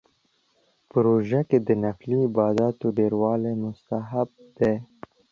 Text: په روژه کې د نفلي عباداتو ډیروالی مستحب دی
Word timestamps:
په 0.89 0.97
روژه 1.05 1.41
کې 1.49 1.57
د 1.67 1.69
نفلي 1.83 2.17
عباداتو 2.27 2.85
ډیروالی 2.97 3.53
مستحب 3.63 4.29
دی 4.57 4.73